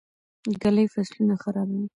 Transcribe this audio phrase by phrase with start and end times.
[0.61, 1.85] ږلۍ فصلونه خرابوي.